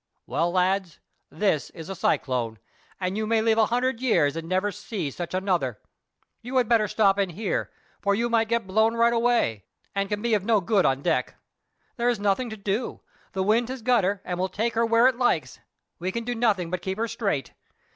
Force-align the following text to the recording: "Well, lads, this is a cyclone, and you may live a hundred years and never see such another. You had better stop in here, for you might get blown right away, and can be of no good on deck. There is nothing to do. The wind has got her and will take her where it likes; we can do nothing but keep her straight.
"Well, 0.25 0.51
lads, 0.51 0.99
this 1.29 1.69
is 1.69 1.87
a 1.87 1.93
cyclone, 1.93 2.57
and 2.99 3.15
you 3.15 3.27
may 3.27 3.39
live 3.39 3.59
a 3.59 3.67
hundred 3.67 4.01
years 4.01 4.35
and 4.35 4.49
never 4.49 4.71
see 4.71 5.11
such 5.11 5.35
another. 5.35 5.79
You 6.41 6.57
had 6.57 6.67
better 6.67 6.87
stop 6.87 7.19
in 7.19 7.29
here, 7.29 7.69
for 7.99 8.15
you 8.15 8.27
might 8.27 8.47
get 8.49 8.65
blown 8.65 8.95
right 8.95 9.13
away, 9.13 9.63
and 9.93 10.09
can 10.09 10.23
be 10.23 10.33
of 10.33 10.43
no 10.43 10.59
good 10.59 10.87
on 10.87 11.03
deck. 11.03 11.35
There 11.97 12.09
is 12.09 12.19
nothing 12.19 12.49
to 12.49 12.57
do. 12.57 13.01
The 13.33 13.43
wind 13.43 13.69
has 13.69 13.83
got 13.83 14.03
her 14.03 14.23
and 14.25 14.39
will 14.39 14.49
take 14.49 14.73
her 14.73 14.87
where 14.87 15.05
it 15.07 15.17
likes; 15.17 15.59
we 15.99 16.11
can 16.11 16.23
do 16.23 16.33
nothing 16.33 16.71
but 16.71 16.81
keep 16.81 16.97
her 16.97 17.07
straight. 17.07 17.53